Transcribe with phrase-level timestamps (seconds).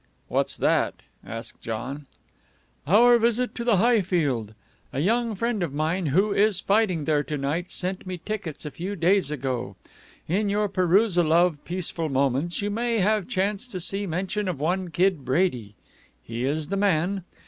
[0.29, 2.07] "What's that?" asked John.
[2.87, 4.55] "Our visit to the Highfield.
[4.91, 8.71] A young friend of mine who is fighting there to night sent me tickets a
[8.71, 9.75] few days ago.
[10.27, 14.89] In your perusal of Peaceful Moments you may have chanced to see mention of one
[14.89, 15.75] Kid Brady.
[16.23, 17.23] He is the man.